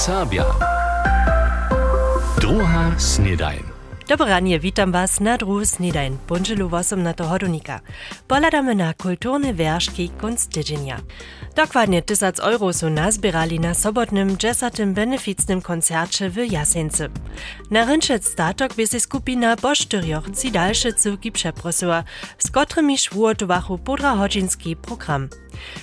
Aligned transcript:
Serbia. 0.00 0.48
Druga 2.40 2.96
snedajn. 2.96 3.79
Dobranie, 4.10 4.60
witam 4.60 4.92
was 4.92 5.20
na 5.20 5.38
druhu 5.38 5.64
snedajn, 5.64 6.18
bunželu 6.28 6.68
18. 6.72 7.24
hodonika. 7.24 7.80
Poladamy 8.28 8.74
na 8.74 8.94
kulturne 8.94 9.54
wierszki 9.54 10.08
kunst 10.08 10.52
tydzienia. 10.52 11.00
Dokładnie 11.56 12.02
1000 12.02 12.40
euro 12.40 12.72
są 12.72 12.90
nazbierali 12.90 13.60
na 13.60 13.74
sobotnym 13.74 14.38
10. 14.38 14.74
beneficnym 14.86 15.62
koncercie 15.62 16.30
w 16.30 16.36
Jasence. 16.52 17.08
Na 17.70 17.84
rynczec 17.84 18.28
statok 18.28 18.74
by 18.74 18.86
się 18.86 19.00
skupina 19.00 19.56
po 19.56 19.74
czterioch 19.74 20.24
dalsze 20.52 20.92
cyrki 20.92 21.32
przeprosiła, 21.32 22.04
z 22.38 22.50
którymi 22.50 22.98
szwuotowachu 22.98 23.78
podrahodzinski 23.78 24.76
program. 24.76 25.28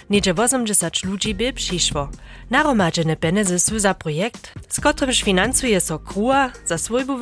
Niedzie 0.10 0.34
80 0.36 1.04
ludzi 1.04 1.36
by 1.36 1.54
przyszło. 1.54 2.10
Naromadzene 2.50 3.16
pieniądze 3.16 3.60
są 3.60 3.80
za 3.80 3.94
projekt, 3.94 4.54
z 4.70 4.80
którymś 4.80 5.24
finansuje 5.24 5.82
so 5.82 6.00
kruła 6.00 6.52
za 6.66 6.76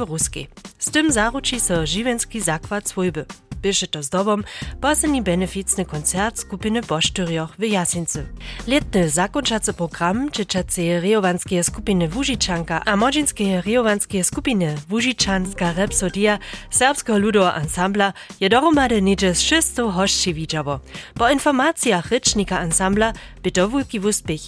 Ruskiej. 0.07 0.47
Z 0.79 0.91
tym 0.95 1.11
zaruczy 1.11 1.59
so 1.59 1.85
żywienski 1.85 2.41
zakład 2.41 2.89
swojby. 2.89 3.25
pišeta 3.65 4.05
s 4.05 4.13
dobom, 4.13 4.45
posebni 4.77 5.25
beneficni 5.25 5.85
koncert 5.89 6.37
skupine 6.37 6.85
Boštyrjoch 6.85 7.57
v 7.57 7.73
Jasincu. 7.73 8.29
Letny 8.69 9.09
zakončace 9.09 9.73
program 9.73 10.29
čečace 10.29 11.01
riovanskie 11.01 11.63
skupine 11.65 12.05
Vužičanka 12.05 12.85
a 12.85 12.95
mođinskie 12.95 13.65
riovanskie 13.65 14.21
skupine 14.21 14.77
Vužičanska 14.89 15.73
Repsodia 15.73 16.37
Serbskiego 16.69 17.17
Ludo 17.17 17.49
Ansambla 17.49 18.13
je 18.39 18.49
doromady 18.49 19.01
niedzie 19.01 19.33
z 19.33 19.41
600 19.41 19.91
hošči 19.91 20.33
widziało. 20.33 20.79
Po 21.17 21.29
informacjach 21.29 22.11
rycznika 22.11 22.59
ansambla 22.59 23.13
byto 23.43 23.69
wielki 23.69 23.99
uspech. 23.99 24.45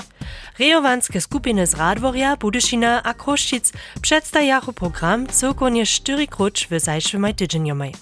Riovanskie 0.59 1.21
skupiny 1.21 1.67
z 1.67 1.73
Radworia, 1.73 2.37
Budyszina 2.37 3.03
a 3.03 3.13
Kroszczyc 3.13 3.73
przedstawiają 4.01 4.61
program 4.61 5.27
co 5.27 5.53
konie 5.53 5.85
4 5.85 6.27
krucz 6.27 6.67
w 6.67 6.79
zajszym 6.79 7.33
tydzieniomej. 7.33 7.93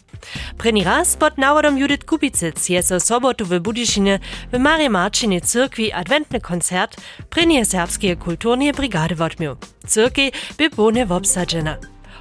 První 0.57 0.83
raz 0.83 1.15
pod 1.15 1.37
návodom 1.37 1.77
Judith 1.77 2.05
Kubicic 2.05 2.69
je 2.69 2.83
so 2.83 2.99
sobotu 2.99 3.45
v 3.45 3.59
Budyšine 3.59 4.19
v 4.51 4.59
Marie 4.59 4.89
Marčinej 4.89 5.41
cyrkvi 5.41 5.93
adventny 5.93 6.39
koncert 6.39 6.95
prvnie 7.29 7.65
serbskie 7.65 8.15
kulturnie 8.15 8.73
brigady 8.73 9.15
wodmił. 9.15 9.55
Cyrki 9.87 10.31
by 10.57 10.69
bone 10.69 11.05
obsadzena. 11.09 11.77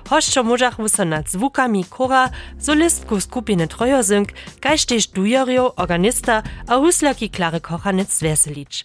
Hošćo 0.09 0.42
możachu 0.42 0.89
so 0.89 1.05
nad 1.05 1.28
zwukami 1.28 1.84
kora, 1.84 2.28
solistku 2.61 3.20
skupiny 3.20 3.69
Trojozynk, 3.69 4.29
kaž 4.61 4.84
tež 4.84 5.06
dujerjo, 5.06 5.73
organista 5.77 6.42
a 6.69 6.77
huslaki 6.77 7.29
Klary 7.29 7.61
Kochanec 7.61 8.23
Veselič. 8.23 8.84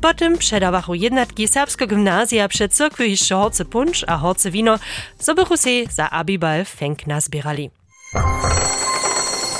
Potem 0.00 0.38
przedawachu 0.38 0.94
jednatki 0.94 1.48
serbsko 1.48 1.86
gimnazja 1.86 2.48
przed 2.48 2.74
cyrkwi 2.74 3.10
jeszcze 3.10 3.34
horce 3.34 3.64
punch 3.64 4.04
a 4.06 4.16
horce 4.16 4.50
wino, 4.50 4.78
so 5.18 5.34
bychu 5.34 5.56
se 5.56 5.70
za 5.90 6.10
abibal 6.10 6.64
fęk 6.64 7.06
nazbierali. 7.06 7.81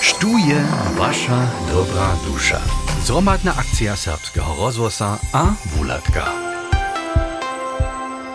Štuje 0.01 0.61
Wasza 0.97 1.49
dobra 1.73 2.17
dusza. 2.27 2.61
Zromadna 3.05 3.57
akcja 3.57 3.97
serbskiego 3.97 4.47
rozwosa 4.59 5.19
a 5.33 5.45
wulatka. 5.77 6.33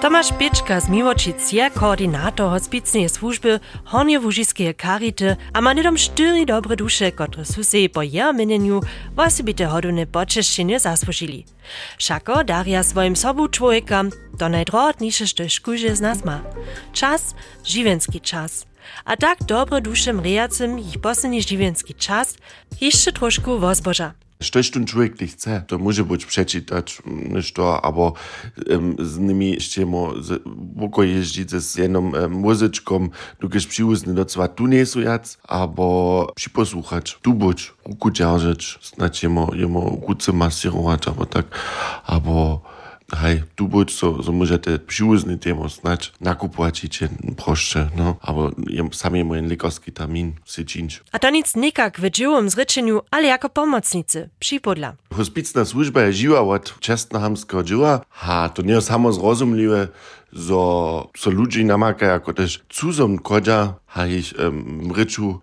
Tomasz 0.01 0.33
Pieczka 0.39 0.79
z 0.79 0.89
Miłočic 0.89 1.51
je 1.51 1.71
koordynator 1.71 2.49
hospicnej 2.49 3.09
służby 3.09 3.59
Horniewużiskie 3.85 4.73
Karity, 4.73 5.35
a 5.53 5.61
ma 5.61 5.73
nedom 5.73 5.95
cztery 5.95 6.45
dobre 6.45 6.75
dusze, 6.75 7.11
które 7.11 7.45
su 7.45 7.63
se 7.63 7.89
po 7.93 8.02
jeho 8.02 8.33
mienieniu 8.33 8.81
osobite 9.17 9.65
hodune 9.65 10.05
počešćine 10.05 10.79
zasłużyli. 10.79 11.45
Šako 11.97 12.43
daria 12.43 12.83
swoim 12.83 13.15
sobu 13.15 13.47
człowieka 13.47 14.03
to 14.39 14.49
najdrohotniejsze, 14.49 15.27
što 15.27 15.49
szkuže 15.49 15.95
z 15.95 16.02
nas 16.02 16.25
ma. 16.25 16.41
Czas, 16.93 17.35
żywienski 17.65 18.21
czas. 18.21 18.65
A 19.05 19.17
tak 19.17 19.43
dobre 19.43 19.81
dusze 19.81 20.14
mrejacym 20.14 20.80
ich 20.80 21.02
poslední 21.02 21.42
żywienski 21.42 21.93
czas 21.93 22.37
jeszcze 22.81 23.11
troszkę 23.11 23.59
wozboża. 23.59 24.14
Štož 24.43 24.71
ten 24.71 24.86
człowiek 24.86 25.17
chce, 25.17 25.64
to 25.67 25.77
może 25.77 26.03
być 26.03 26.25
przeczytać, 26.25 27.02
niż 27.05 27.53
to, 27.53 27.86
albo 27.86 28.14
um, 28.70 28.95
z 28.99 29.17
nimi 29.17 29.52
jeszcze 29.52 29.86
mo, 29.86 30.23
z, 30.23 30.43
woko 30.75 31.03
jeździć 31.03 31.52
z 31.52 31.75
jedną 31.75 32.11
um, 32.11 32.31
muzyczką, 32.31 33.09
dokąd 33.42 33.65
przyłózny 33.65 34.14
do 34.14 34.25
cwa 34.25 34.48
tu 34.48 34.67
nie 34.67 34.86
są 34.86 34.99
jac, 34.99 35.37
albo 35.43 36.31
przyposłuchać, 36.36 37.19
tu 37.21 37.33
być, 37.33 37.73
ruku 37.86 38.11
dzierżyć, 38.11 38.80
znaczy 38.95 39.25
jemo, 39.25 39.49
jemo 39.54 39.98
ruce 40.08 40.33
masyrować, 40.33 41.08
albo 41.08 41.25
tak, 41.25 41.45
albo 42.05 42.61
hej, 43.15 43.43
tu 43.55 43.67
być, 43.67 43.93
so, 43.93 44.23
so 44.23 44.31
możecie 44.31 44.79
przyłózny 44.79 45.37
temu 45.37 45.69
znać, 45.69 46.13
nakupować 46.21 46.83
i 46.83 46.89
cię 46.89 47.09
proszę, 47.37 47.89
no, 47.97 48.15
albo 48.21 48.51
jem, 48.69 48.93
sami 48.93 49.23
mój 49.23 49.41
lekarski 49.41 49.91
termin 49.91 50.33
się 50.45 50.65
czynić. 50.65 51.03
A 51.11 51.19
to 51.19 51.29
nic 51.29 51.55
nikak 51.55 51.99
w 51.99 52.09
dziłom 52.09 52.49
zryczeniu, 52.49 53.01
ale 53.11 53.27
jako 53.27 53.49
pomocnicy, 53.49 54.29
przypodla. 54.39 54.93
Hospicna 55.13 55.65
służba 55.65 56.01
je 56.01 56.13
žiwa 56.13 56.41
od 56.41 56.79
čestnohamského 56.79 57.63
dživa, 57.63 58.01
a 58.21 58.49
to 58.49 58.61
nie 58.61 58.81
samo 58.81 59.13
zrozumliwe, 59.13 59.87
zo, 60.33 61.09
so 61.17 61.29
ludzi 61.29 61.65
namaka 61.65 62.05
jako 62.05 62.33
też 62.33 62.63
cuzom 62.69 63.17
kodzia, 63.17 63.73
a 63.93 64.05
ich 64.05 64.33
um, 64.39 64.91
ryczu. 64.95 65.39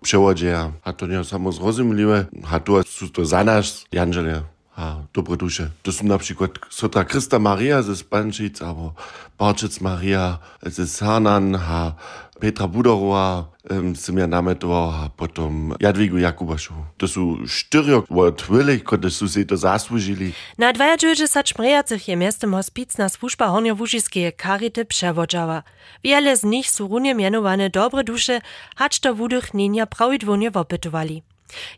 A 0.83 0.93
to 0.93 1.07
nie 1.07 1.23
samo 1.23 1.51
zrozumliwe, 1.51 2.25
a 2.51 2.59
to 2.59 2.83
są 2.83 3.09
to 3.09 3.25
za 3.25 3.43
nas, 3.43 3.85
Janżele. 3.91 4.54
A, 4.75 4.95
dobre 5.13 5.37
dusze. 5.37 5.69
To 5.83 5.91
są 5.91 6.05
na 6.05 6.17
przykład 6.17 6.51
Sota 6.69 7.05
Christa 7.05 7.39
Maria 7.39 7.81
ze 7.81 7.95
Spančic, 7.95 8.61
albo 8.61 8.93
Barčic 9.39 9.81
Maria 9.81 10.37
ze 10.63 10.87
Sarnan, 10.87 11.55
a 11.55 11.91
Petra 12.39 12.67
Budorowa 12.67 13.47
um, 13.69 13.95
som 13.95 14.17
ja 14.19 14.27
nametoval, 14.27 14.91
a 14.91 15.09
potom 15.09 15.73
Jadwigu 15.79 16.17
Jakubaszu. 16.17 16.73
To 16.97 17.07
są 17.07 17.37
czterech 17.47 18.11
od 18.11 18.43
wielych, 18.51 18.83
które 18.83 19.09
są 19.09 19.27
się 19.27 19.45
to 19.45 19.57
zasłużyli. 19.57 20.33
Na 20.57 20.73
22 20.73 21.41
mrejacych 21.59 22.07
je 22.07 22.15
miastem 22.15 22.53
hospicna 22.53 23.09
służba 23.09 23.47
Horniowużiskie 23.47 24.31
Karity 24.31 24.85
przewodziała. 24.85 25.63
Wiele 26.03 26.37
z 26.37 26.43
nich 26.43 26.69
są 26.69 26.87
runie 26.87 27.15
mianowane 27.15 27.69
dobre 27.69 28.03
dusze, 28.03 28.41
hacz 28.75 28.99
to 28.99 29.15
wudych 29.15 29.51
prawidłonie 29.89 30.51
wopytowali. 30.51 31.23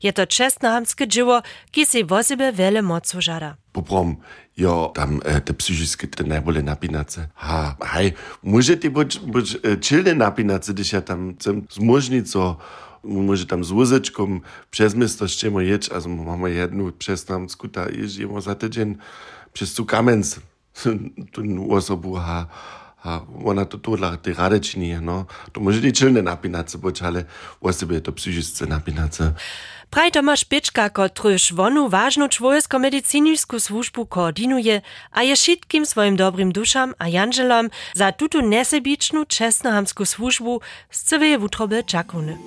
Je 0.03 0.13
to 0.13 0.25
čestnohamske 0.25 1.07
dzieło, 1.07 1.41
ki 1.72 1.85
si 1.85 2.05
wo 2.05 2.23
sebe 2.23 2.53
wiele 2.53 2.81
mocu 2.81 3.22
żada. 3.22 3.55
Poprom, 3.72 4.16
jo, 4.57 4.91
tam 4.95 5.19
e, 5.25 5.41
te 5.41 5.53
psychiskie 5.53 6.07
te 6.07 6.23
najbolje 6.23 6.63
napinace. 6.63 7.28
Ha, 7.35 7.75
hej, 7.81 8.13
możecie 8.44 8.89
być, 8.91 9.19
być 9.19 9.55
e, 9.55 9.57
chilne 9.81 10.16
napinace, 10.16 10.73
gdyż 10.73 10.94
ja 10.94 11.01
tam 11.01 11.35
chcę 11.39 11.61
zmożnić, 11.69 12.31
co 12.31 12.57
może 13.03 13.45
tam 13.45 13.63
z 13.63 13.72
łyżeczką 13.72 14.39
przez 14.72 14.95
miasto 14.95 15.28
ściemo 15.28 15.61
jedź, 15.61 15.89
a 15.91 16.07
mamy 16.07 16.51
jedną 16.51 16.91
przez 16.91 17.25
tam 17.25 17.49
skuta 17.49 17.89
jeździmy 17.89 18.41
za 18.41 18.55
tydzień 18.55 18.97
przez 19.53 19.73
tu 19.73 19.85
kamenc, 19.85 20.39
ona 23.46 23.66
to 23.66 23.78
dla 23.78 24.18
tej 24.18 24.34
radeční, 24.34 24.97
no. 25.02 25.25
To 25.52 25.62
może 25.62 25.88
i 25.88 25.91
chilne 25.91 26.22
napinace 26.22 26.78
być, 26.78 27.02
ale 27.02 27.25
osoby 27.62 28.02
to 28.02 28.12
psychisce 28.12 28.66
napinace. 28.66 29.34
Praj 29.90 30.12
Tomasz 30.12 30.46
Pieczka, 30.46 30.90
kotryż 30.90 31.53
wonu 31.53 31.90
ważną 31.90 32.30
człowiecko-medycyniską 32.30 33.59
służbu 33.59 34.06
koordynuje, 34.06 34.81
a 35.12 35.24
je 35.24 35.35
wszystkim 35.35 35.85
swoim 35.85 36.16
dobrym 36.16 36.52
duszam 36.52 36.94
a 37.00 37.08
janżelom 37.08 37.69
za 37.94 38.12
tutu 38.12 38.41
nesebiczną, 38.41 39.25
czesnohamską 39.25 40.06
służbu 40.06 40.62
z 40.90 41.03
całej 41.03 41.38
wutroby 41.38 41.84
czakony. 41.84 42.38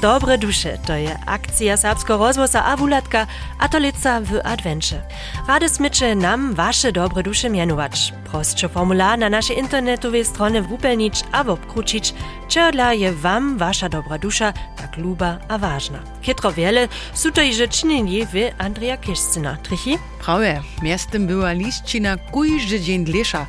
Dobre 0.00 0.38
duše, 0.38 0.78
to 0.86 0.94
je 0.94 1.18
akcja 1.26 1.76
serbsko 1.76 2.16
rozvoza 2.16 2.64
a 2.64 2.76
wulatka, 2.76 3.26
a 3.58 3.68
to 3.68 3.78
lica 3.78 4.20
w 4.20 4.40
advencze. 4.44 5.02
Rady 5.48 5.68
smycze 5.68 6.14
nam 6.14 6.54
wasze 6.54 6.92
dobre 6.92 7.22
dusze 7.22 7.50
mianować. 7.50 8.12
Prostsze 8.30 8.68
formular 8.68 9.18
na 9.18 9.28
naszej 9.28 9.58
internetowej 9.58 10.24
stronie 10.24 10.62
wupelnić 10.62 11.24
a 11.32 11.40
obkrucić, 11.40 12.14
czego 12.48 12.92
je 12.92 13.12
wam 13.12 13.58
wasza 13.58 13.88
dobra 13.88 14.18
dusza 14.18 14.52
tak 14.76 14.96
luba 14.96 15.38
a 15.48 15.58
ważna. 15.58 15.98
Kietro 16.22 16.52
wiele 16.52 16.88
są 17.14 17.32
to 17.32 17.42
i 17.42 17.68
czynili 17.68 18.26
w 18.26 18.32
Andrea 18.58 18.96
Kieszcyna. 18.96 19.56
Trichy? 19.56 19.98
Prawie, 20.24 20.62
miastem 20.82 21.26
była 21.26 21.52
liścina 21.52 22.16
kujże 22.16 22.80
dzień 22.80 23.04
dlesza. 23.04 23.46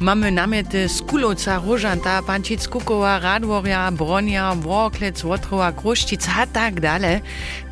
Mamy 0.00 0.30
namiety 0.32 0.88
z 0.88 1.02
Kulowca, 1.02 1.58
Różanta, 1.58 2.22
Pancic, 2.22 2.68
Kukowa, 2.68 3.18
Radworja, 3.18 3.90
Bronia, 3.92 4.54
Włoklec, 4.54 5.24
Łotrowa, 5.24 5.72
Kruszcic 5.72 6.28
a 6.36 6.46
tak 6.46 6.80
dalej. 6.80 7.20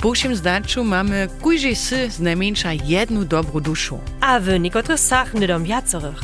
Po 0.00 0.12
všem 0.12 0.36
zdaczu 0.36 0.84
mamy 0.84 1.28
kujże 1.40 1.74
sy 1.74 2.10
z 2.10 2.20
najmniejsza 2.20 2.72
jedną 2.72 3.26
dobrą 3.26 3.60
duszę. 3.60 3.98
A 4.20 4.40
w 4.40 4.60
niektórych 4.60 5.00
sach 5.00 5.34
nydom 5.34 5.66
jacorych. 5.66 6.20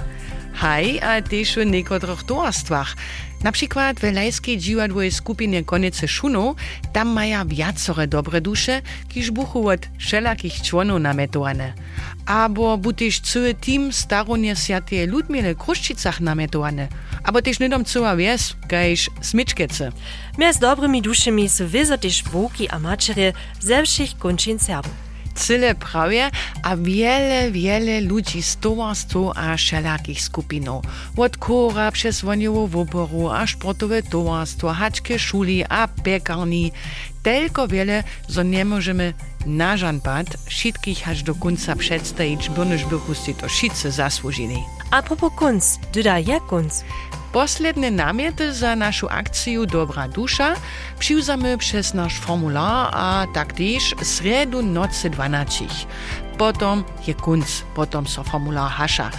Haj, 0.55 1.01
a 1.01 1.23
też 1.23 1.55
w 1.57 1.67
niektórych 1.67 2.23
towarstwach. 2.23 2.97
Na 3.45 3.53
przykład 3.53 4.01
w 4.01 4.03
lejskiej 4.03 4.59
dziwadłej 4.59 5.13
skupinie 5.13 5.65
Koniece 5.65 6.09
Szunów, 6.09 6.57
tam 6.93 7.09
mają 7.09 7.49
wiacore 7.49 8.07
dobre 8.07 8.41
dusze, 8.41 8.83
kiż 9.09 9.31
buchu 9.31 9.69
od 9.69 9.81
wszelakich 9.99 10.63
członów 10.63 11.01
nametowane. 11.01 11.73
Abo 12.27 12.79
butyż 12.79 13.21
cały 13.21 13.55
team 13.55 13.93
staronie 13.93 14.57
siatie 14.57 15.07
Ludmiele 15.07 15.55
Kruszczycach 15.55 16.21
nametowane. 16.21 16.89
Abo 17.25 17.43
też 17.43 17.61
nidom 17.61 17.85
cała 17.85 18.17
wies, 18.17 18.57
gajż 18.69 19.11
smyczkece. 19.21 19.93
Mjez 20.39 20.59
dobrymi 20.59 21.03
dušami 21.03 21.49
su 21.49 21.69
vezo 21.69 21.99
tež 21.99 22.25
vuki 22.25 22.69
a 22.69 22.79
mačerje 22.79 23.33
ze 23.61 23.83
všich 23.83 24.19
končin 24.19 24.59
Serbów. 24.59 25.04
Cyle 25.35 25.75
prawie, 25.75 26.31
a 26.63 26.77
wiele, 26.77 27.51
wiele 27.51 28.01
ludzi 28.01 28.43
z 28.43 28.57
towarstw 28.57 29.17
a 29.35 29.57
wszelakich 29.57 30.23
skupinów. 30.23 30.85
Od 31.17 31.37
kora 31.37 31.93
przez 31.93 32.23
woniowo 32.23 32.67
woboru, 32.67 33.29
a 33.29 33.47
sportowe 33.47 34.03
towarstwo, 34.03 34.73
haczkie 34.73 35.19
szuli 35.19 35.65
a 35.69 35.89
piekarni. 35.89 36.73
Tylko 37.23 37.69
wiele, 37.69 38.05
że 38.29 38.45
nie 38.45 38.65
możemy 38.65 39.15
na 39.47 39.77
żanpad 39.77 40.27
wszystkich 40.47 41.09
aż 41.09 41.23
do 41.23 41.35
końca 41.35 41.77
przedstawić, 41.77 42.51
bo 42.51 42.65
bychu 42.91 43.15
si 43.15 43.35
to 43.35 43.49
wszyscy 43.49 43.91
zasłużyli. 43.91 44.59
A 44.95 45.03
propos 45.03 45.33
kunst, 45.35 45.81
dyda 45.93 46.19
je 46.19 46.41
kunst. 46.41 46.85
Posledne 47.33 47.91
namiety 47.91 48.55
za 48.55 48.77
naszą 48.77 49.09
akcję 49.09 49.67
Dobra 49.67 50.09
Dusza 50.09 50.55
przyjmujemy 50.99 51.59
przez 51.59 51.95
nasz 51.95 52.21
formular, 52.21 52.91
a 52.93 53.27
taktyż 53.35 53.95
sredu 54.03 54.63
nocy 54.63 55.11
12. 55.11 55.65
Potom 56.39 56.85
je 57.07 57.15
kunc, 57.15 57.65
potom 57.75 58.07
so 58.07 58.23
formular 58.23 58.71
hasza. 58.71 59.11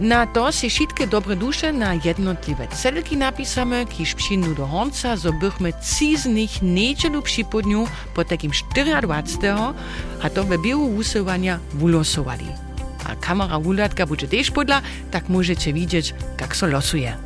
Na 0.00 0.26
to 0.26 0.52
si 0.52 0.70
wszystkie 0.70 1.06
dobre 1.06 1.36
dusze 1.36 1.72
na 1.72 1.94
jednotliwe 1.94 2.68
celki 2.68 3.16
napisamy, 3.16 3.86
kiż 3.86 4.14
przyjdą 4.14 4.54
do 4.54 4.66
honca, 4.66 5.16
zo 5.16 5.32
bychmy 5.32 5.72
ci 5.72 6.18
z 6.18 6.26
nich 6.26 6.62
niedzielu 6.62 7.22
przy 7.22 7.44
podniu 7.44 7.86
po 8.14 8.24
takim 8.24 8.50
24, 8.50 9.74
a 10.22 10.30
to 10.30 10.44
we 10.44 10.58
biegu 10.58 10.96
usuwania 10.96 11.58
wulosowali. 11.74 12.69
A 13.10 13.16
kamera 13.16 13.60
wulatka 13.60 14.06
będzie 14.06 14.28
też 14.28 14.50
podla, 14.50 14.82
tak 15.10 15.28
możecie 15.28 15.72
widzieć, 15.72 16.14
jak 16.40 16.56
so 16.56 16.66
losuje. 16.66 17.16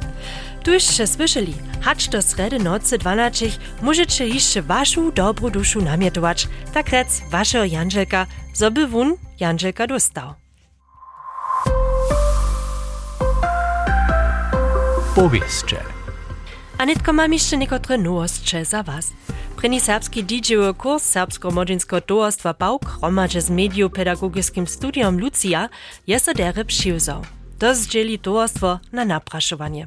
Tuście 0.63 1.07
słyszeli, 1.07 1.55
hacz 1.81 2.09
do 2.09 2.23
sredy 2.23 2.59
nocy 2.59 2.99
12 2.99 3.47
możecie 3.83 4.29
jeszcze 4.29 4.63
waszą 4.63 5.13
dobrą 5.13 5.51
duszę 5.51 5.79
namietować, 5.79 6.49
tak 6.75 6.89
rec 6.89 7.23
waszego 7.31 7.65
Janżelka, 7.65 8.27
zoby 8.55 8.87
wun 8.87 9.17
Janżelka 9.41 9.87
dostał. 9.87 10.35
Powieszcze. 16.75 16.83
Anitko 16.83 17.13
mam 17.13 17.33
jeszcze 17.33 17.57
niektóre 17.57 17.99
nowostcze 17.99 18.65
za 18.65 18.83
was. 18.83 19.13
Preni 19.57 19.81
serbski 19.81 20.25
DJ 20.25 20.55
kurs 20.79 21.03
serbsko-modzinskiego 21.03 22.01
towarstwa 22.01 22.55
Pauk 22.55 22.85
hromadže 22.85 23.41
z 23.41 23.51
mediopedagogiskim 23.51 24.67
studium 24.67 25.19
Lucia 25.19 25.69
je 26.07 26.21
so 26.21 26.35
dere 26.35 26.65
přiwzał. 26.65 27.23
To 27.59 27.75
zdzieli 27.75 28.19
towarstwo 28.19 28.79
na 28.93 29.05
napraszowanie. 29.05 29.87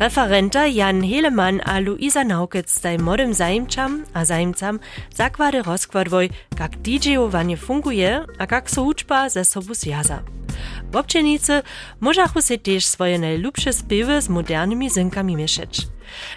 Referenta 0.00 0.66
Jan 0.66 1.02
Heleman 1.02 1.60
a 1.64 1.80
Luisa 1.80 2.24
Naukec 2.24 2.70
staj 2.70 2.98
młodym 2.98 3.34
zajmczam 3.34 4.04
a 4.14 4.24
zajmcam 4.24 4.80
zakłady 5.14 5.62
rozkładwoj, 5.62 6.30
jak 6.60 6.76
DJ-owanie 6.76 7.56
funguje 7.56 8.24
a 8.38 8.54
jak 8.54 8.70
so 8.70 8.82
uczba 8.82 9.28
ze 9.28 9.44
sobą 9.44 9.74
zjaza. 9.74 10.22
Občenicy 10.92 11.62
możachu 12.00 12.42
se 12.42 12.58
też 12.58 12.86
swoje 12.86 13.18
najlubsze 13.18 13.72
spiewy 13.72 14.22
z 14.22 14.28
modernymi 14.28 14.90
zynkami 14.90 15.36
mieszać. 15.36 15.86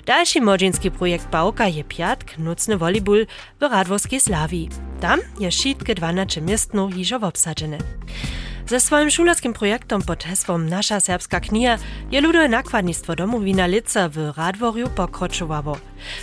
Dalszy 0.05 0.41
młodzieński 0.41 0.91
projekt 0.91 1.29
Bałka 1.29 1.67
je 1.67 1.83
piatk, 1.83 2.37
nocny 2.37 2.77
volleyball 2.77 3.25
w 3.59 3.61
Radworskiej 3.61 4.19
Slawii. 4.19 4.69
Tam 5.01 5.19
je 5.39 5.51
wszystkie 5.51 5.95
12 5.95 6.41
miestno 6.41 6.91
hižo 6.91 7.15
obsadzene. 7.15 7.77
Ze 8.67 8.79
swoim 8.79 9.09
szularskim 9.09 9.53
projektom 9.53 10.01
pod 10.01 10.23
hasłem 10.23 10.69
Nasza 10.69 10.99
serbska 10.99 11.39
kniha 11.39 11.77
je 12.11 12.21
ludowe 12.21 12.49
nakładnictwo 12.49 13.15
domowina 13.15 13.67
Lica 13.67 14.09
w 14.09 14.17
Radworju 14.37 14.89
pokročowało. 14.89 15.77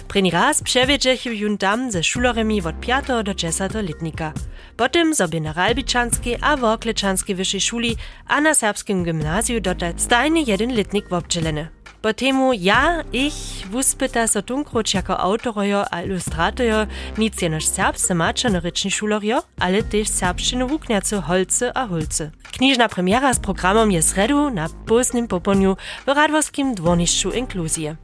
Preni 0.09 0.31
raz 0.31 0.63
przewiedziechu 0.63 1.29
jun 1.29 1.59
tam 1.59 1.93
ze 1.93 2.03
szulerami 2.03 2.63
od 2.63 2.81
5 2.81 3.07
do 3.25 3.35
10 3.35 3.75
letnika. 3.75 4.33
Potem 4.77 5.15
sobie 5.15 5.41
na 5.41 5.53
Ralbiczanskiej 5.53 6.37
a 6.41 6.57
w 6.57 6.65
Okleczanskiej 6.65 7.37
wyższej 7.37 7.61
szuli 7.61 7.97
a 8.27 8.41
na 8.41 8.55
serbskim 8.55 9.05
gimnazju 9.05 9.61
dodać 9.61 10.03
stajny 10.03 10.43
jeden 10.43 10.75
letnik 10.75 11.05
w. 11.09 11.82
Po 12.03 12.13
temu 12.13 12.53
ja, 12.53 13.05
ich, 13.13 13.63
wuspyta 13.71 14.27
so 14.27 14.43
tunkroč 14.43 14.95
jako 14.95 15.15
autorojo 15.19 15.85
a 15.91 16.01
ilustratojo 16.01 16.87
nic 17.19 17.43
jenož 17.43 17.65
serbsce 17.65 18.15
mačano 18.15 18.61
rečni 18.61 18.91
šulerjo, 18.91 19.39
ale 19.59 19.83
tež 19.83 20.11
serbščinu 20.11 20.67
wuknjacu 20.67 21.21
holce 21.23 21.71
a 21.75 21.87
hulce. 21.87 22.31
Knižna 22.59 22.89
premiera 22.89 23.31
z 23.35 23.39
programom 23.41 23.91
je 23.91 24.03
sredu 24.03 24.51
na 24.51 24.67
późnym 24.87 25.29
popołudniu 25.29 25.77
w 26.07 26.09
Radworskim 26.09 26.75
dworniszczu 26.75 27.31
inkluzje. 27.31 27.97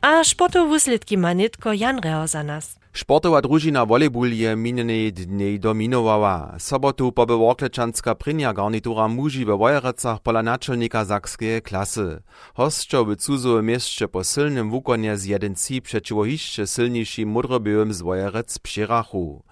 A 0.00 0.24
sportowe 0.24 0.80
slidki 0.80 1.16
ma 1.16 1.32
nitko 1.32 1.72
Jan 1.72 2.00
Reo 2.00 2.26
za 2.26 2.42
nas. 2.42 2.83
Sportowa 2.94 3.42
družina 3.42 3.82
volejball 3.82 4.30
je 4.30 4.54
minjenej 4.54 5.26
dnej 5.26 5.58
dominowała. 5.58 6.54
Sobotu 6.62 7.10
poby 7.10 7.34
Worklečanska 7.34 8.14
prinja 8.14 8.54
garnitura 8.54 9.10
muži 9.10 9.42
we 9.42 9.58
Wojerecach 9.58 10.22
pola 10.22 10.46
naczelnika 10.46 11.02
sakskeje 11.02 11.60
klasy. 11.60 12.22
Hostčo 12.54 13.04
w 13.04 13.16
cuzowe 13.16 13.62
mieście 13.62 14.06
po 14.08 14.22
silnym 14.22 14.70
wukonie 14.70 15.18
z 15.18 15.24
jeden 15.26 15.54
ci 15.58 15.82
przeciwo 15.82 16.24
hišće 16.24 16.66
silniejszym 16.66 17.28
mudrobyłym 17.28 17.92
z 17.92 18.02
Wojerec 18.02 18.58
przyrachu. 18.58 19.42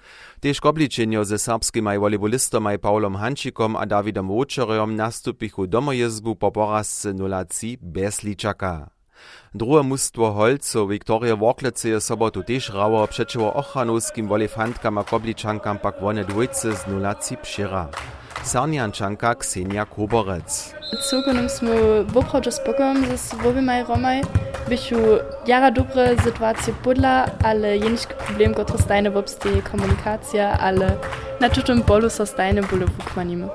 Tež 0.41 0.61
kobličenjo 0.61 1.25
ze 1.25 1.39
serbskimaj 1.39 1.99
volejbolistomaj 1.99 2.79
Paulom 2.79 3.19
Hančikom 3.19 3.75
a 3.77 3.87
Davidom 3.87 4.29
Vočerjom 4.29 4.95
nastupichu 4.95 5.67
domojezbu 5.67 6.37
po 6.39 6.51
porazce 6.51 7.15
0 7.15 7.45
bez 7.83 8.23
ličaka. 8.23 9.02
Druhe 9.55 9.83
mustwo 9.83 10.33
Holco 10.33 10.87
Viktoria 10.87 11.37
Worklece 11.37 11.89
je 11.89 12.01
sobotu 12.01 12.43
tež 12.43 12.71
rało 12.71 13.07
przeciwo 13.09 13.55
ochranouskim 13.55 14.29
wolefantkam 14.29 14.99
a 14.99 15.05
kobličankam 15.05 15.79
pak 15.79 16.01
wone 16.01 16.25
dwójce 16.25 16.77
z 16.77 16.87
0 16.87 17.15
przyra. 17.43 17.89
Sarniančanka 18.45 19.35
Ksenia 19.35 19.87
Koborec. 19.87 20.75
Celkonem 21.11 21.49
smo 21.49 21.71
woprawdźe 22.07 22.53
spokojom 22.53 23.07
ze 23.07 23.19
słowimaj 23.19 23.85
Romaj. 23.85 24.23
Bychu 24.69 24.97
jara 25.47 25.71
dobre 25.71 26.17
sytuacje 26.25 26.73
podla, 26.83 27.27
ale 27.45 27.79
jeniczki 27.79 28.15
problem, 28.27 28.55
który 28.55 28.79
stajne 28.79 29.11
w 29.11 29.17
obstej 29.17 29.63
komunikacja, 29.63 30.59
ale 30.59 30.97
na 31.41 31.51
czym 31.51 31.83
polu 31.83 32.11
so 32.11 32.27
stajne 32.27 32.63
bóle 32.63 32.87
wukmanimy. 32.87 33.49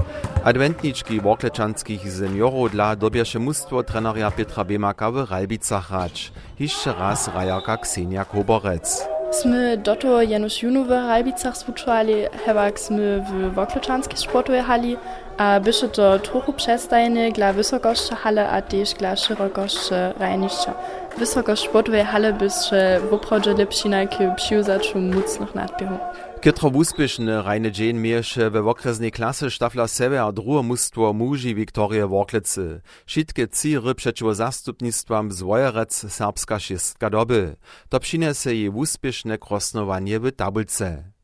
Adventniczki 0.43 1.21
worklečanskich 1.21 2.11
seniorów 2.11 2.71
dla 2.71 2.95
dobierze 2.95 3.39
mustwo 3.39 3.83
treneria 3.83 4.31
Petra 4.31 4.63
Bemaka 4.63 5.11
w 5.11 5.31
Ralbicach 5.31 5.91
rać. 5.91 6.31
Jeszcze 6.59 6.93
raz 6.93 7.27
rajarka 7.35 7.77
Ksenia 7.77 8.25
Koborec. 8.25 9.07
Sme 9.31 9.77
doto 9.77 10.21
Janusz 10.21 10.63
Junu 10.63 10.85
w 10.85 10.89
Ralbicach 10.89 11.57
zwuczali, 11.57 12.13
hewak 12.45 12.79
sme 12.79 13.19
w 13.19 13.53
Wokleczanskiej 13.53 14.17
sportowej 14.17 14.61
hali, 14.61 14.97
a 15.37 15.59
bysze 15.59 15.89
to 15.89 16.19
trochu 16.19 16.53
przestajne 16.53 17.31
dla 17.31 17.53
wysokości 17.53 18.15
hale, 18.15 18.49
a 18.49 18.61
też 18.61 18.93
dla 18.93 19.15
szerokości 19.15 19.95
rajniszcza. 20.19 20.73
Wysokość 21.17 21.63
sportowej 21.63 22.03
hale 22.03 22.33
bysze 22.33 22.99
woprawdźe 23.09 23.53
lepšina 23.53 24.07
k 24.07 24.35
przyuzaczu 24.35 24.99
mocnych 24.99 25.55
nadbierów. 25.55 25.99
Kitro 26.41 26.69
wuspiešne 26.69 27.41
rajne 27.41 27.71
dżeń 27.71 27.97
mieše 27.97 28.49
we 28.49 28.59
okresnej 28.59 29.11
klasy 29.11 29.49
Stafla 29.51 29.87
Sever 29.87 30.19
a 30.19 30.31
druhe 30.31 30.63
mustwo 30.63 31.13
muži 31.13 31.55
Viktorije 31.55 32.07
Worklece. 32.07 32.81
Šitke 33.05 33.47
círy 33.47 33.95
przeciwo 33.95 34.33
zastupnictwam 34.33 35.31
z 35.31 35.41
Wojerec 35.41 36.05
serbska 36.09 36.59
šestka 36.59 37.09
doby. 37.09 37.55
To 37.89 37.99
přinese 37.99 38.53
jej 38.53 38.69
wuspiešne 38.69 39.37
krosnowanie 39.37 40.19
w 40.19 40.31
tabulce. 40.31 41.16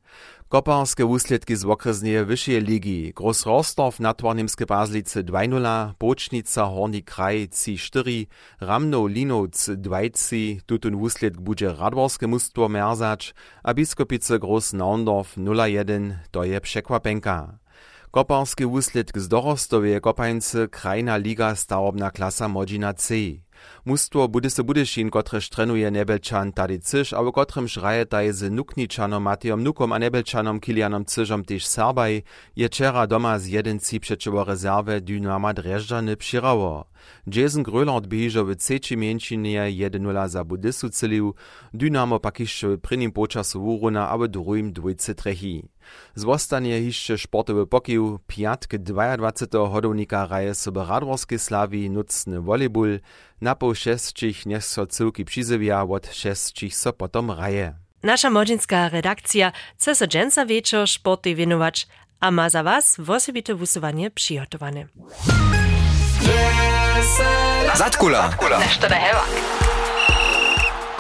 Koparske 0.54 1.02
wuslědki 1.04 1.58
z 1.58 1.66
okresneje 1.66 2.22
vyššie 2.30 2.60
ligi. 2.62 3.10
Gross 3.18 3.42
Rostov 3.50 3.98
na 3.98 4.14
Twarnimske 4.14 4.70
Bazlice 4.70 5.26
2-0, 5.26 5.98
Bočnica 5.98 6.70
Horni 6.70 7.02
Kraj 7.02 7.50
3-4, 7.50 8.30
Ramno 8.62 9.10
Linovc 9.10 9.82
2-3, 9.82 10.62
tutun 10.66 10.94
wuslědk 11.02 11.42
budže 11.42 11.74
Radworske 11.74 12.30
mustwo 12.30 12.70
merzač, 12.70 13.34
a 13.66 13.74
Biskopice 13.74 14.38
Gross 14.38 14.78
Naundorf 14.78 15.38
0-1, 15.38 16.22
to 16.32 16.44
je 16.44 16.60
překwapenka. 16.60 17.58
Koparski 18.12 18.66
wuslědk 18.66 19.18
z 19.18 19.28
Dorostowie 19.28 20.00
Kopańce 20.00 20.68
Krajna 20.68 21.16
Liga 21.16 21.56
starobna 21.56 22.12
klasa 22.12 22.48
Modzina 22.48 22.94
C. 22.94 23.16
Mústvo 23.86 24.27
bude 24.27 24.50
se 24.50 24.63
budešin, 24.63 25.10
kotrež 25.10 25.50
trenuje 25.50 25.91
Nebelčan 25.91 26.51
tady 26.51 26.79
Cyš, 26.79 27.13
abo 27.13 27.32
kotrymž 27.32 27.77
raje 27.77 28.05
daje 28.05 28.34
z 28.34 28.50
Nukničanom 28.50 29.24
Matejom 29.24 29.63
Nukom 29.63 29.93
a 29.93 29.98
Nebelčanom 29.98 30.60
Kilianom 30.60 31.05
Cyžom 31.05 31.43
tež 31.43 31.65
Serbaj, 31.65 32.22
je 32.55 32.70
čera 32.70 33.05
doma 33.05 33.39
z 33.39 33.48
jedenci 33.48 34.00
přečevo 34.00 34.43
rezerve 34.43 35.01
Dynama 35.01 35.53
Dreždžany 35.53 36.15
přirało. 36.15 36.84
Jason 37.27 37.63
Gröland 37.63 38.08
bihižo 38.08 38.46
v 38.46 38.55
ceči 38.55 38.96
menšinje 38.96 39.62
1-0 39.62 40.27
za 40.27 40.43
budisu 40.43 40.89
celiv, 40.89 41.34
Dynamo 41.74 42.20
pak 42.20 42.39
išče 42.39 42.67
v 42.67 42.77
prvnim 42.77 43.12
počasu 43.12 43.62
uruna, 43.62 44.05
abo 44.05 44.27
drugim 44.27 44.74
dvojce 44.74 45.13
trehi. 45.13 45.73
Zwostanie 46.16 46.82
jeszcze 46.82 47.18
sportowy 47.18 47.68
pokił, 47.68 48.20
piatk 48.28 48.75
22 48.78 49.70
hodownika 49.70 50.28
raje 50.28 50.56
sobie 50.56 50.82
radworskiej 50.88 51.40
slawi 51.40 51.90
nucny 51.90 52.42
volleyball, 52.42 53.00
na 53.42 53.56
po 53.56 53.75
šestčich 53.75 54.46
niech 54.46 54.66
so 54.66 54.86
cyłki 54.86 55.25
przyzywia, 55.25 55.84
od 55.84 56.08
šestčich 56.08 56.75
so 56.75 56.94
potom 56.94 57.32
raje. 57.32 57.74
Nasza 58.04 58.30
młodzieńska 58.30 58.90
redakcja 58.90 59.52
chce 59.78 59.96
so 59.96 60.08
dżęca 60.08 60.46
wieczór 60.46 60.88
sporty 60.88 61.36
wienować, 61.36 61.88
a 62.20 62.32
ma 62.32 62.50
za 62.50 62.63
was 62.63 63.00
osobite 63.00 63.56
wusowanie 63.56 64.12
przygotowane. 64.12 64.86
Zatkula. 67.75 68.30
Nešto 68.60 68.90
da 68.90 68.96
heva. 68.96 69.53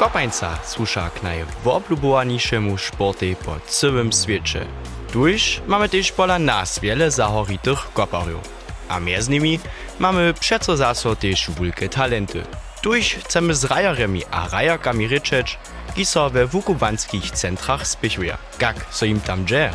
Kopańca 0.03 0.57
słusza 0.65 1.09
k 1.09 1.23
najwoblubowaniszemu 1.23 2.77
sporty 2.77 3.35
po 3.45 3.59
całym 3.59 4.11
świecie. 4.11 4.65
Tuż 5.11 5.61
mamy 5.67 5.89
też 5.89 6.11
pola 6.11 6.39
nas 6.39 6.79
wiele 6.79 7.11
zahoritych 7.11 7.93
koparów. 7.93 8.41
A 8.89 8.99
między 8.99 9.31
nimi 9.31 9.59
mamy 9.99 10.33
przeco 10.33 10.77
zaso 10.77 11.15
też 11.15 11.51
wielkie 11.61 11.89
talenty. 11.89 12.43
Tuż 12.81 13.13
chcemy 13.13 13.55
z 13.55 13.63
rajarami 13.63 14.21
a 14.31 14.47
rajarkami 14.47 15.07
ryczeć, 15.07 15.57
ki 15.95 16.05
so 16.05 16.29
we 16.29 16.47
wukubanskich 16.47 17.31
centrach 17.31 17.87
spichuje. 17.87 18.37
Jak 18.59 18.85
so 18.89 19.05
im 19.05 19.21
tam 19.21 19.47
dzieje? 19.47 19.73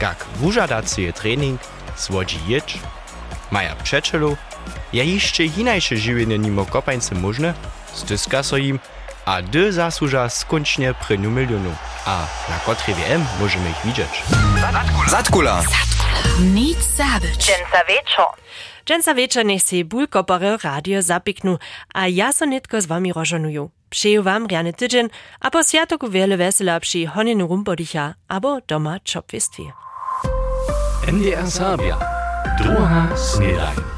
Jak 0.00 0.26
wużadacje 0.36 1.12
trening, 1.12 1.60
słodzi 1.96 2.38
jedź? 2.48 2.78
Maja 3.50 3.76
przeczelu? 3.76 4.36
Je 4.92 5.04
jeszcze 5.04 5.44
inajsze 5.44 5.96
żywienie 5.96 6.38
nimo 6.38 6.66
kopańce 6.66 7.14
możne? 7.14 7.54
Styska 7.92 8.42
so 8.42 8.56
im, 8.56 8.78
a 9.28 9.42
dy 9.42 9.72
zasłuża 9.72 10.28
skończnie 10.28 10.94
pryniu 10.94 11.30
milionu. 11.30 11.74
A 12.06 12.26
na 12.48 12.58
kotre 12.66 12.94
wiem 12.94 13.24
możemy 13.40 13.70
ich 13.70 13.76
widzieć. 13.84 14.22
Zatkula. 15.08 15.62
Nic 16.40 16.78
zabić. 16.78 17.36
Dżęca 17.36 17.84
wieczór. 17.88 18.26
Dżęca 18.86 19.14
wieczór 19.14 19.44
niech 19.44 19.62
się 19.62 19.84
ból 19.84 20.08
kopore 20.08 20.56
radio 20.64 21.02
zapiknu, 21.02 21.58
a 21.94 22.08
ja 22.08 22.32
so 22.32 22.44
nitko 22.44 22.80
z 22.80 22.86
wami 22.86 23.12
rożonuju. 23.12 23.70
Przyjeł 23.90 24.22
wam 24.22 24.46
riany 24.46 24.72
tydzień, 24.72 25.08
a 25.40 25.50
po 25.50 25.62
światoku 25.62 26.10
wiele 26.10 26.36
wesela 26.36 26.80
przy 26.80 27.06
honinu 27.06 27.48
rumbodicha, 27.48 28.14
abo 28.28 28.58
doma 28.68 29.00
czopwistwie. 29.00 29.64
NDR 31.12 31.50
Sabia. 31.50 31.98
Druga 32.58 33.16
Snedajn. 33.16 33.97